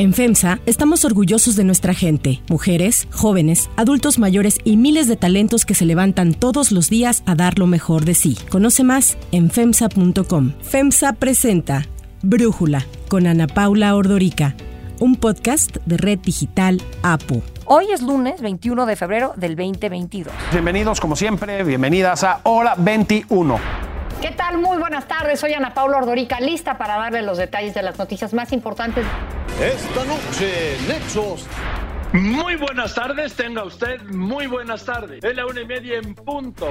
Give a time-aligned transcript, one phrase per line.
[0.00, 5.66] En FEMSA estamos orgullosos de nuestra gente, mujeres, jóvenes, adultos mayores y miles de talentos
[5.66, 8.38] que se levantan todos los días a dar lo mejor de sí.
[8.48, 10.52] Conoce más en FEMSA.com.
[10.62, 11.84] FEMSA presenta
[12.22, 14.54] Brújula con Ana Paula Ordorica,
[15.00, 17.42] un podcast de Red Digital APO.
[17.64, 20.32] Hoy es lunes 21 de febrero del 2022.
[20.52, 23.58] Bienvenidos como siempre, bienvenidas a Hora 21.
[24.22, 24.58] ¿Qué tal?
[24.58, 25.40] Muy buenas tardes.
[25.40, 29.04] Soy Ana Paula Ordorica, lista para darle los detalles de las noticias más importantes.
[29.60, 31.44] Esta noche, Nexos.
[32.12, 35.22] Muy buenas tardes, tenga usted muy buenas tardes.
[35.22, 36.66] Es la una y media en punto.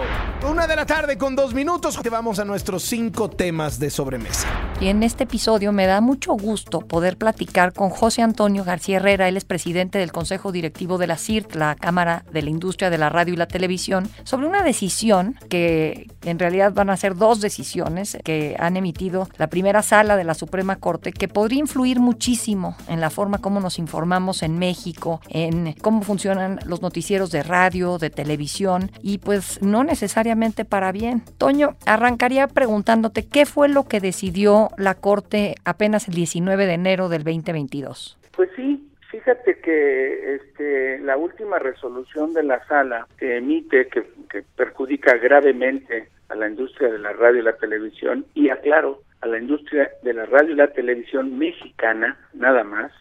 [0.50, 2.00] Una de la tarde con dos minutos.
[2.02, 4.48] Te vamos a nuestros cinco temas de sobremesa.
[4.82, 9.27] Y en este episodio me da mucho gusto poder platicar con José Antonio García Herrera.
[9.27, 12.98] Él es presidente del Consejo Directivo de la CIRT, la Cámara de la Industria de
[12.98, 17.41] la Radio y la Televisión, sobre una decisión que en realidad van a ser dos
[17.41, 22.76] decisiones que han emitido la primera sala de la Suprema Corte que podría influir muchísimo
[22.88, 27.98] en la forma como nos informamos en México, en cómo funcionan los noticieros de radio,
[27.98, 31.21] de televisión y pues no necesariamente para bien.
[31.38, 37.10] Toño, arrancaría preguntándote qué fue lo que decidió la Corte apenas el 19 de enero
[37.10, 38.18] del 2022.
[38.35, 44.43] Pues sí, fíjate que este, la última resolución de la sala que emite, que, que
[44.55, 49.40] perjudica gravemente a la industria de la radio y la televisión, y aclaro, a la
[49.40, 52.91] industria de la radio y la televisión mexicana, nada más,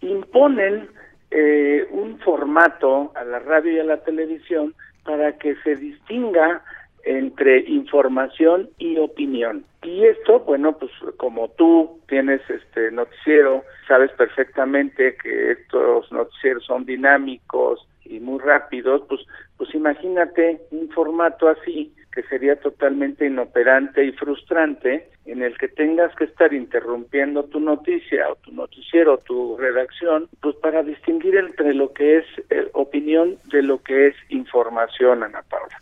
[0.00, 0.88] imponen
[1.30, 6.62] eh, un formato a la radio y a la televisión para que se distinga
[7.04, 9.64] entre información y opinión.
[9.82, 16.84] Y esto, bueno, pues como tú tienes este noticiero, sabes perfectamente que estos noticieros son
[16.84, 19.20] dinámicos y muy rápidos, pues
[19.58, 26.14] pues imagínate un formato así que sería totalmente inoperante y frustrante en el que tengas
[26.16, 31.74] que estar interrumpiendo tu noticia o tu noticiero o tu redacción, pues para distinguir entre
[31.74, 35.78] lo que es eh, opinión de lo que es información, Ana Paula.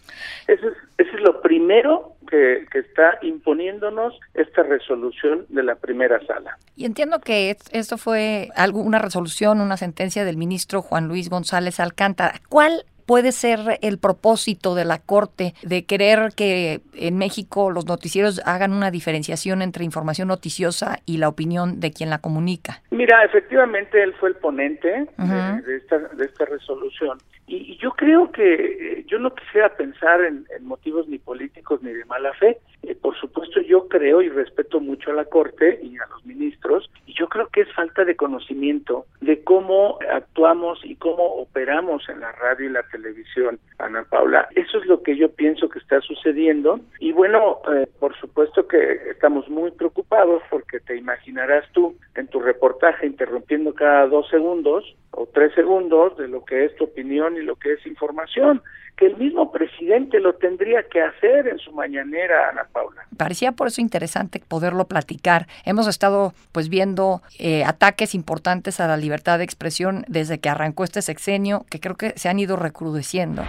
[0.48, 6.59] Eso es, eso es lo primero que, está imponiéndonos esta resolución de la primera sala.
[6.76, 11.81] Y entiendo que esto fue algo, una resolución, una sentencia del ministro Juan Luis González
[11.81, 12.41] Alcántara.
[12.49, 18.41] ¿Cuál puede ser el propósito de la Corte de querer que en México los noticieros
[18.44, 22.83] hagan una diferenciación entre información noticiosa y la opinión de quien la comunica?
[22.91, 25.62] Mira, efectivamente él fue el ponente uh -huh.
[25.62, 30.20] de, de, esta, de esta resolución y, yo creo que eh, yo no quisiera pensar
[30.22, 32.58] en, en, motivos ni políticos ni de mala fe.
[32.82, 36.90] Eh, por supuesto, yo creo y respeto mucho a la Corte y a los ministros,
[37.06, 42.20] y yo creo que es falta de conocimiento de cómo actuamos y cómo operamos en
[42.20, 44.48] la radio y la televisión, Ana Paula.
[44.54, 46.80] Eso es lo que yo pienso que está sucediendo.
[46.98, 52.40] Y bueno, eh, por supuesto que estamos muy preocupados porque te imaginarás tú en tu
[52.40, 57.43] reportaje interrumpiendo cada dos segundos o tres segundos de lo que es tu opinión y
[57.43, 58.62] lo que es información,
[58.97, 63.06] que el mismo presidente lo tendría que hacer en su mañanera, Ana Paula.
[63.16, 65.47] Parecía por eso interesante poderlo platicar.
[65.65, 70.84] Hemos estado pues viendo eh, ataques importantes a la libertad de expresión desde que arrancó
[70.84, 73.43] este sexenio, que creo que se han ido recrudeciendo.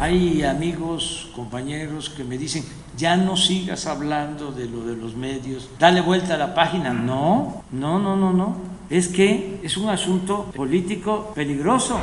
[0.00, 2.64] Hay amigos, compañeros que me dicen,
[2.96, 6.92] ya no sigas hablando de lo de los medios, dale vuelta a la página.
[6.92, 8.73] No, no, no, no, no.
[8.90, 11.98] Es que es un asunto político peligroso.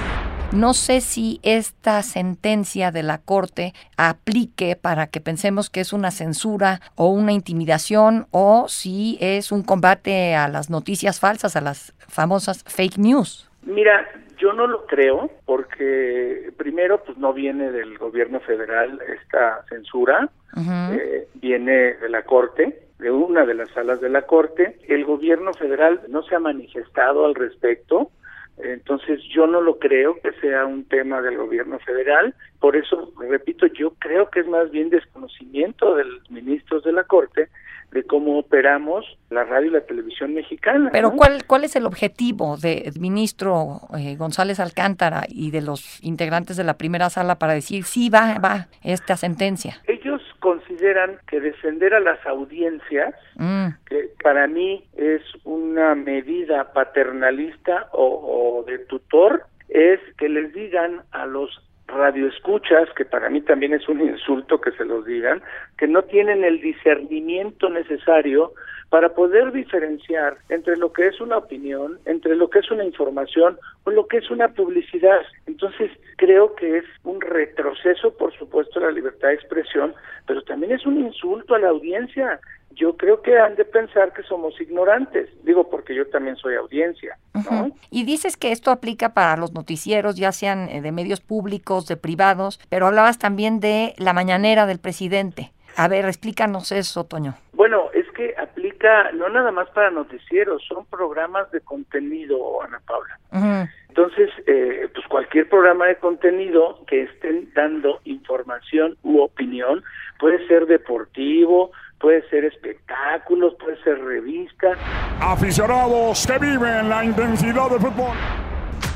[0.52, 6.12] No sé si esta sentencia de la Corte aplique para que pensemos que es una
[6.12, 11.94] censura o una intimidación o si es un combate a las noticias falsas, a las
[12.00, 13.50] famosas fake news.
[13.64, 14.06] Mira,
[14.42, 20.60] yo no lo creo porque primero pues no viene del gobierno federal esta censura, uh
[20.60, 20.98] -huh.
[20.98, 24.78] eh, viene de la Corte, de una de las salas de la Corte.
[24.88, 28.10] El gobierno federal no se ha manifestado al respecto,
[28.58, 33.66] entonces yo no lo creo que sea un tema del gobierno federal, por eso, repito,
[33.68, 37.50] yo creo que es más bien desconocimiento de los ministros de la Corte
[37.92, 40.90] de cómo operamos la radio y la televisión mexicana.
[40.92, 41.18] Pero ¿no?
[41.18, 46.64] ¿cuál, ¿cuál es el objetivo del ministro eh, González Alcántara y de los integrantes de
[46.64, 49.82] la primera sala para decir sí va, va esta sentencia?
[49.88, 53.68] Ellos consideran que defender a las audiencias, mm.
[53.86, 61.04] que para mí es una medida paternalista o, o de tutor, es que les digan
[61.12, 61.50] a los
[61.92, 65.42] radioescuchas, que para mí también es un insulto que se los digan,
[65.78, 68.54] que no tienen el discernimiento necesario
[68.92, 73.58] para poder diferenciar entre lo que es una opinión, entre lo que es una información
[73.86, 75.22] o lo que es una publicidad.
[75.48, 79.94] Entonces, creo que es un retroceso, por supuesto, a la libertad de expresión,
[80.28, 82.42] pero también es un insulto a la audiencia.
[82.76, 85.30] Yo creo que han de pensar que somos ignorantes.
[85.44, 87.72] Digo, porque yo también soy audiencia, ¿no?
[87.90, 91.98] Y dices que esto aplica para los noticieros, ya sean eh, de medios públicos, de
[91.98, 95.52] privados, pero hablabas también de la mañanera del presidente.
[95.78, 97.36] A ver, explícanos eso, Toño.
[97.54, 103.70] Bueno, es que aplica no nada más para noticieros, son programas de contenido, Ana Paula.
[103.92, 109.84] Entonces, eh, pues cualquier programa de contenido que estén dando información u opinión,
[110.18, 114.78] puede ser deportivo, puede ser espectáculos, puede ser revista.
[115.20, 118.16] Aficionados que viven la intensidad del fútbol.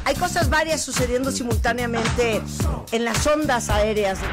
[0.06, 2.42] Hay cosas varias sucediendo simultáneamente
[2.94, 4.24] en las ondas aéreas.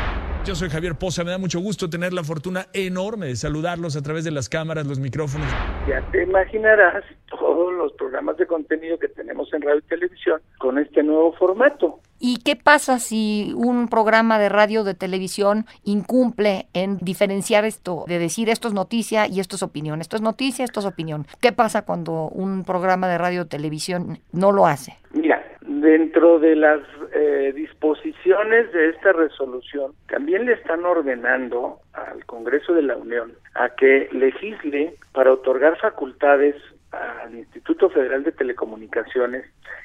[0.44, 4.02] Yo soy Javier Poza, me da mucho gusto tener la fortuna enorme de saludarlos a
[4.02, 5.46] través de las cámaras, los micrófonos.
[5.88, 10.78] Ya te imaginarás todos los programas de contenido que tenemos en radio y televisión con
[10.78, 12.00] este nuevo formato.
[12.18, 18.04] ¿Y qué pasa si un programa de radio o de televisión incumple en diferenciar esto,
[18.08, 21.24] de decir esto es noticia y esto es opinión, esto es noticia, esto es opinión?
[21.40, 24.96] ¿Qué pasa cuando un programa de radio o televisión no lo hace?
[25.12, 26.80] Mira, dentro de las
[27.14, 33.70] eh, disposiciones de esta resolución, también le están ordenando al Congreso de la Unión a
[33.70, 36.56] que legisle para otorgar facultades
[36.90, 39.44] al Instituto Federal de Telecomunicaciones,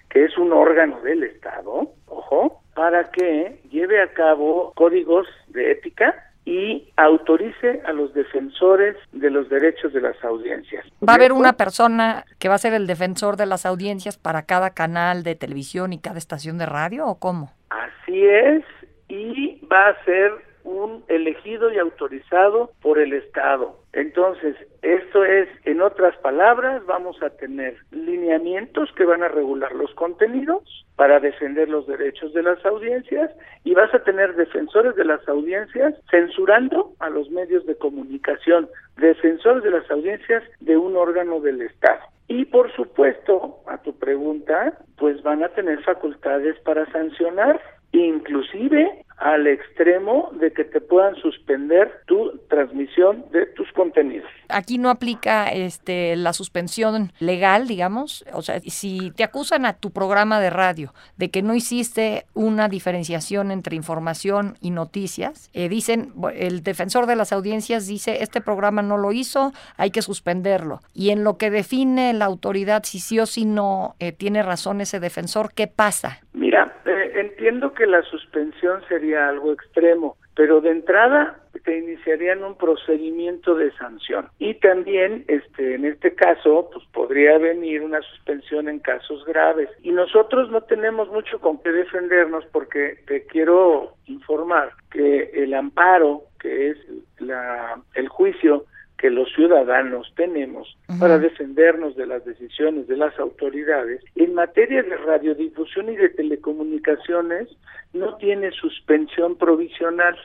[0.09, 6.31] que es un órgano del Estado, ojo, para que lleve a cabo códigos de ética
[6.47, 10.85] y autorice a los defensores de los derechos de las audiencias.
[11.05, 14.44] ¿Va a haber una persona que va a ser el defensor de las audiencias para
[14.44, 17.51] cada canal de televisión y cada estación de radio o cómo?
[17.69, 18.63] Así es,
[19.09, 20.46] y va a ser
[20.77, 23.77] un elegido y autorizado por el Estado.
[23.94, 29.94] Entonces, esto es, en otras palabras, vamos a tener lineamientos que van a regular los
[29.95, 33.31] contenidos para defender los derechos de las audiencias
[33.63, 39.63] y vas a tener defensores de las audiencias censurando a los medios de comunicación, defensores
[39.63, 42.01] de las audiencias de un órgano del Estado.
[42.27, 47.59] Y por supuesto, a tu pregunta, pues van a tener facultades para sancionar,
[47.94, 54.30] inclusive al extremo de que te puedan suspender tu transmisión de tus contenidos.
[54.50, 59.92] Aquí no aplica este la suspensión legal, digamos, o sea, si te acusan a tu
[59.92, 66.14] programa de radio de que no hiciste una diferenciación entre información y noticias, eh, dicen
[66.36, 70.80] el defensor de las audiencias dice este programa no lo hizo, hay que suspenderlo.
[70.94, 74.80] Y en lo que define la autoridad si sí o si no eh, tiene razón
[74.81, 76.19] ese defensor, ¿qué pasa?
[76.34, 82.56] Mira, eh, entiendo que la suspensión sería algo extremo, pero de entrada te iniciarían un
[82.56, 84.30] procedimiento de sanción.
[84.39, 89.69] Y también este en este caso pues podría venir una suspensión en casos graves.
[89.81, 96.24] Y nosotros no tenemos mucho con qué defendernos porque te quiero informar que el amparo
[96.39, 96.77] que es
[97.19, 98.65] la el juicio
[98.97, 104.97] que los ciudadanos tenemos para defendernos de las decisiones de las autoridades en materia de
[104.97, 107.47] radiodifusión y de telecomunicaciones
[107.94, 110.15] no tiene suspensión provisional.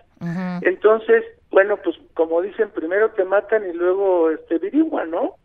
[0.62, 5.36] Entonces, bueno, pues como dicen, primero te matan y luego este averiguan, ¿no?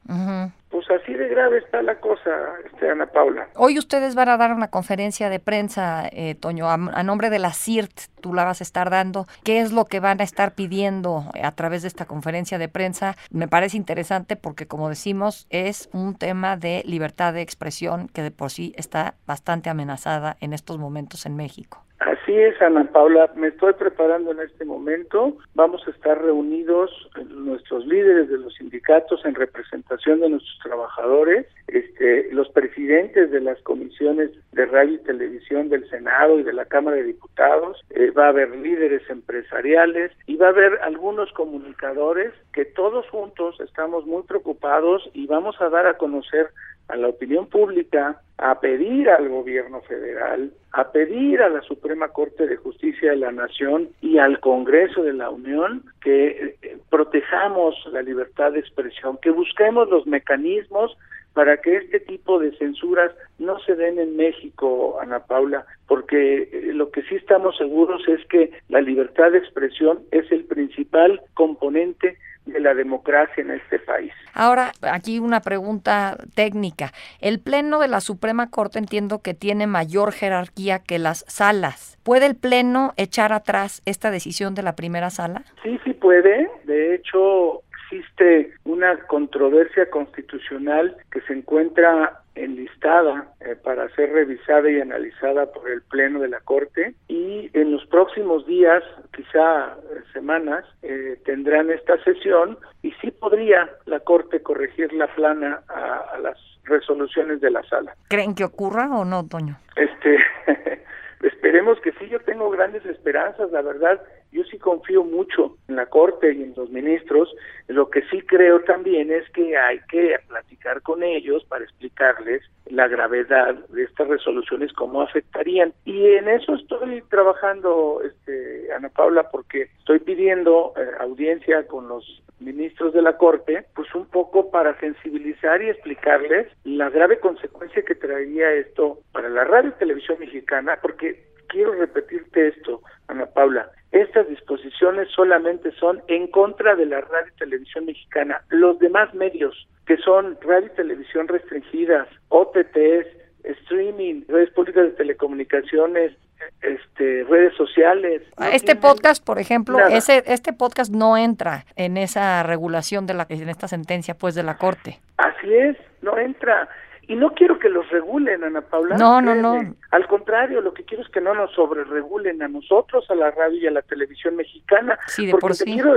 [0.78, 2.30] Pues así de grave está la cosa,
[2.64, 3.48] este, Ana Paula.
[3.56, 7.40] Hoy ustedes van a dar una conferencia de prensa, eh, Toño, a, a, nombre de
[7.40, 9.26] la CIRT, tú la vas a estar dando.
[9.44, 13.16] ¿Qué es lo que van a estar pidiendo a través de esta conferencia de prensa?
[13.32, 18.30] Me parece interesante porque, como decimos, es un tema de libertad de expresión que de
[18.30, 21.87] por sí está bastante amenazada en estos momentos en México.
[22.00, 25.36] Así es, Ana Paula, me estoy preparando en este momento.
[25.56, 26.92] Vamos a estar reunidos
[27.30, 33.60] nuestros líderes de los sindicatos en representación de nuestros trabajadores, este, los presidentes de las
[33.64, 38.26] comisiones de radio y televisión del Senado y de la Cámara de Diputados, eh, va
[38.26, 44.22] a haber líderes empresariales y va a haber algunos comunicadores que todos juntos estamos muy
[44.22, 46.52] preocupados y vamos a dar a conocer
[46.88, 52.48] a la opinión pública, a pedir al gobierno federal, a pedir a la Suprema Corte
[52.48, 58.02] de Justicia de la Nación y al Congreso de la Unión que eh, protejamos la
[58.02, 60.96] libertad de expresión, que busquemos los mecanismos
[61.34, 66.72] para que este tipo de censuras no se den en México, Ana Paula, porque eh,
[66.74, 72.18] lo que sí estamos seguros es que la libertad de expresión es el principal componente
[72.48, 74.12] de la democracia en este país.
[74.34, 76.92] Ahora, aquí una pregunta técnica.
[77.20, 81.98] El Pleno de la Suprema Corte entiendo que tiene mayor jerarquía que las salas.
[82.04, 85.44] ¿Puede el Pleno echar atrás esta decisión de la primera sala?
[85.64, 86.50] Sí, sí puede.
[86.66, 94.80] De hecho, existe una controversia constitucional que se encuentra enlistada eh, para ser revisada y
[94.80, 98.84] analizada por el Pleno de la Corte y en los próximos días,
[99.16, 105.62] quizá eh, semanas, eh, tendrán esta sesión y sí podría la Corte corregir la plana
[105.68, 107.96] a, a las resoluciones de la sala.
[108.10, 109.58] ¿Creen que ocurra o no, Toño?
[109.76, 110.18] Este,
[111.22, 114.00] esperemos que sí, yo tengo grandes esperanzas, la verdad,
[114.32, 117.34] yo sí confío mucho en la Corte y en los ministros.
[117.68, 122.88] Lo que sí creo también es que hay que platicar con ellos para explicarles la
[122.88, 125.74] gravedad de estas resoluciones, cómo afectarían.
[125.84, 132.22] Y en eso estoy trabajando, este, Ana Paula, porque estoy pidiendo eh, audiencia con los
[132.40, 137.96] ministros de la Corte, pues un poco para sensibilizar y explicarles la grave consecuencia que
[137.96, 144.28] traería esto para la radio y televisión mexicana, porque quiero repetirte esto, Ana Paula, estas
[144.28, 148.42] disposiciones solamente son en contra de la radio y televisión mexicana.
[148.50, 153.08] Los demás medios, que son radio y televisión restringidas, OTTs,
[153.44, 156.14] streaming, redes públicas de telecomunicaciones,
[156.62, 158.22] este, redes sociales.
[158.52, 163.50] este podcast, por ejemplo, ese, este podcast no entra en esa regulación de la, en
[163.50, 165.00] esta sentencia, pues, de la corte.
[165.18, 166.68] Así es, no entra.
[167.08, 168.98] Y no quiero que los regulen, Ana Paula.
[168.98, 169.74] No, no, no.
[169.92, 173.58] Al contrario, lo que quiero es que no nos sobreregulen a nosotros, a la radio
[173.60, 175.00] y a la televisión mexicana.
[175.08, 175.74] Sí, de porque por te, sí.
[175.74, 175.96] quiero,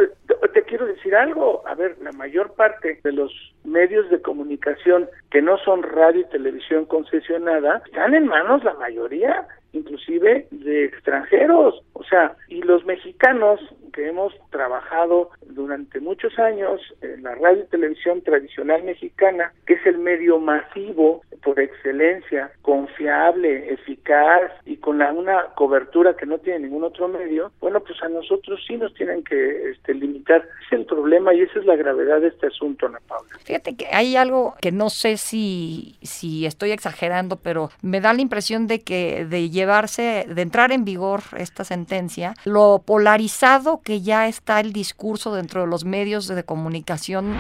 [0.53, 1.67] te quiero decir algo.
[1.67, 3.33] A ver, la mayor parte de los
[3.65, 9.49] medios de comunicación que no son radio y televisión concesionada están en manos, la mayoría,
[9.73, 11.83] inclusive de extranjeros.
[11.95, 17.67] O sea, y los mexicanos que hemos trabajado durante muchos años en la radio y
[17.67, 25.13] televisión tradicional mexicana, que es el medio masivo por excelencia, confiable, eficaz y con la,
[25.13, 29.25] una cobertura que no tiene ningún otro medio, bueno, pues a nosotros sí nos tienen
[29.25, 30.47] que este, limitar.
[30.67, 33.31] Es el problema y esa es la gravedad de este asunto, Ana Paula.
[33.45, 38.21] Fíjate que hay algo que no sé si, si estoy exagerando, pero me da la
[38.21, 44.29] impresión de que de llevarse, de entrar en vigor esta sentencia, lo polarizado que ya
[44.29, 47.35] está el discurso dentro de los medios de comunicación.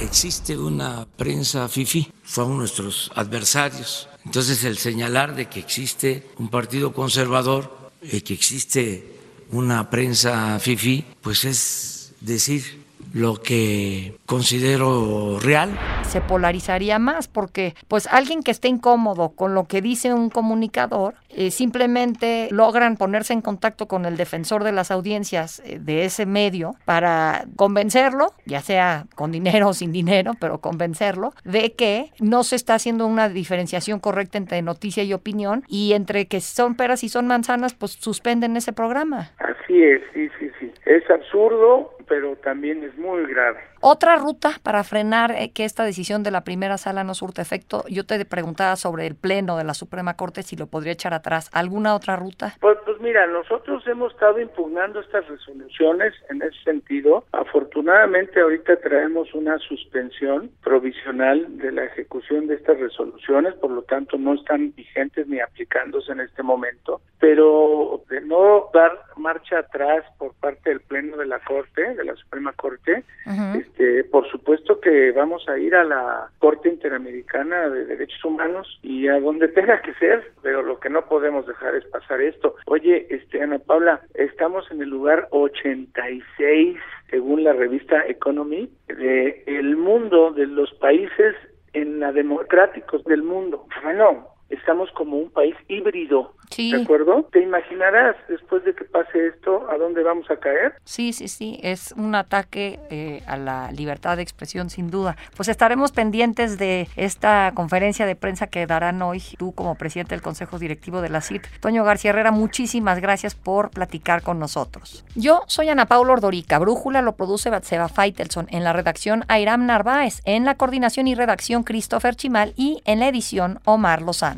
[0.00, 4.08] Existe una prensa FIFI, son nuestros adversarios.
[4.24, 9.18] Entonces el señalar de que existe un partido conservador, y que existe
[9.50, 12.84] una prensa FIFI, pues es decir
[13.18, 15.70] lo que considero real.
[16.02, 21.14] Se polarizaría más porque pues alguien que esté incómodo con lo que dice un comunicador,
[21.28, 26.26] eh, simplemente logran ponerse en contacto con el defensor de las audiencias eh, de ese
[26.26, 32.44] medio para convencerlo, ya sea con dinero o sin dinero, pero convencerlo de que no
[32.44, 37.04] se está haciendo una diferenciación correcta entre noticia y opinión y entre que son peras
[37.04, 39.32] y son manzanas, pues suspenden ese programa.
[39.38, 40.72] Así es, sí, sí, sí.
[40.86, 43.60] Es absurdo, pero también es muy grave.
[43.80, 47.84] Otra ruta para frenar eh, que esta decisión de la primera sala no surte efecto,
[47.88, 51.48] yo te preguntaba sobre el pleno de la Suprema Corte si lo podría echar atrás.
[51.52, 52.54] ¿Alguna otra ruta?
[52.60, 57.24] Pues, pues mira, nosotros hemos estado impugnando estas resoluciones en ese sentido.
[57.32, 64.18] Afortunadamente ahorita traemos una suspensión provisional de la ejecución de estas resoluciones, por lo tanto
[64.18, 67.00] no están vigentes ni aplicándose en este momento.
[67.20, 72.14] Pero de no dar marcha atrás por parte del Pleno de la Corte, de la
[72.16, 73.60] Suprema Corte, uh -huh.
[73.60, 79.08] este, por supuesto que vamos a ir a la Corte Interamericana de Derechos Humanos y
[79.08, 82.54] a donde tenga que ser, pero lo que no podemos dejar es pasar esto.
[82.66, 86.78] Oye, este Ana Paula, estamos en el lugar 86
[87.10, 91.34] según la revista Economy de el mundo de los países
[91.72, 93.66] en la democráticos del mundo.
[93.82, 96.34] Bueno, estamos como un país híbrido.
[96.50, 96.72] Sí.
[96.72, 97.28] ¿De acuerdo?
[97.30, 100.74] ¿Te imaginarás después de que pase esto a dónde vamos a caer?
[100.84, 101.60] Sí, sí, sí.
[101.62, 105.16] Es un ataque eh, a la libertad de expresión, sin duda.
[105.36, 110.22] Pues estaremos pendientes de esta conferencia de prensa que darán hoy tú como presidente del
[110.22, 111.46] Consejo Directivo de la CIT.
[111.60, 115.04] Toño García Herrera, muchísimas gracias por platicar con nosotros.
[115.14, 116.58] Yo soy Ana Paula Ordorica.
[116.58, 118.46] Brújula lo produce Batseba Faitelson.
[118.50, 120.22] En la redacción, Airam Narváez.
[120.24, 122.54] En la coordinación y redacción, Christopher Chimal.
[122.56, 124.37] Y en la edición, Omar Lozano.